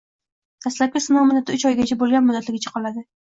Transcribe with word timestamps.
dastlabki 0.65 1.01
sinov 1.07 1.27
muddati 1.27 1.59
uch 1.59 1.67
oygacha 1.73 1.99
bo‘lgan 2.01 2.27
muddatligicha 2.31 2.75
qoladi. 2.79 3.07